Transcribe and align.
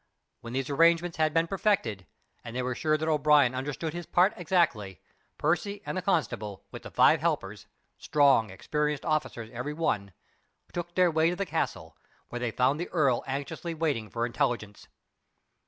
When 0.39 0.53
these 0.53 0.67
arrangements 0.71 1.17
had 1.17 1.31
been 1.31 1.45
perfected, 1.45 2.07
and 2.43 2.55
they 2.55 2.63
were 2.63 2.73
sure 2.73 2.97
that 2.97 3.07
O'Brien 3.07 3.53
understood 3.53 3.93
his 3.93 4.07
part 4.07 4.33
exactly, 4.35 4.99
Percy 5.37 5.83
and 5.85 5.95
the 5.95 6.01
constable, 6.01 6.63
with 6.71 6.81
the 6.81 6.89
five 6.89 7.19
helpers 7.21 7.67
strong, 7.99 8.49
experienced 8.49 9.05
officers, 9.05 9.51
every 9.53 9.73
one 9.75 10.11
took 10.73 10.95
their 10.95 11.11
way 11.11 11.29
to 11.29 11.35
the 11.35 11.45
castle, 11.45 11.95
where 12.29 12.39
they 12.39 12.49
found 12.49 12.79
the 12.79 12.89
earl 12.89 13.23
anxiously 13.27 13.75
waiting 13.75 14.09
for 14.09 14.25
intelligence. 14.25 14.87